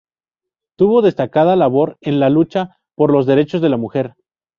[0.79, 4.15] Tuvo destacada labor en la lucha por los derechos de la mujer.